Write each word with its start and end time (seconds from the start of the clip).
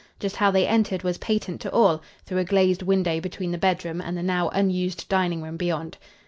Just 0.19 0.37
how 0.37 0.49
they 0.49 0.65
entered 0.65 1.03
was 1.03 1.19
patent 1.19 1.61
to 1.61 1.71
all 1.71 2.01
through 2.25 2.39
a 2.39 2.43
glazed 2.43 2.81
window 2.81 3.21
between 3.21 3.51
the 3.51 3.57
bed 3.59 3.85
room 3.85 4.01
and 4.01 4.17
the 4.17 4.23
now 4.23 4.49
unused 4.49 5.07
dining 5.09 5.43
room 5.43 5.57
beyond. 5.57 5.95